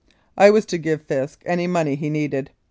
I 0.35 0.49
was 0.49 0.65
to 0.65 0.79
give 0.79 1.03
Fisk 1.03 1.43
any 1.45 1.67
money 1.67 1.93
he 1.93 2.09
needed. 2.09 2.49